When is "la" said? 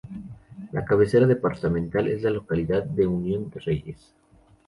0.71-0.83, 2.23-2.31